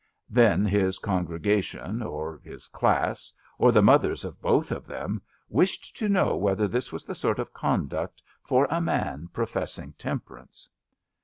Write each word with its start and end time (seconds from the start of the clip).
Then 0.31 0.65
his 0.65 0.97
congregation 0.97 2.01
or 2.01 2.41
his 2.43 2.67
class^ 2.67 3.31
or 3.59 3.71
the 3.71 3.83
mothers 3.83 4.25
of 4.25 4.41
both 4.41 4.71
of 4.71 4.87
them, 4.87 5.21
wished 5.47 5.95
to 5.97 6.09
know 6.09 6.35
whether 6.35 6.67
this 6.67 6.91
was 6.91 7.05
the 7.05 7.13
sort 7.13 7.37
of 7.37 7.53
conduct 7.53 8.23
for 8.41 8.67
a 8.71 8.81
man 8.81 9.29
professing 9.31 9.93
temperance. 9.99 10.67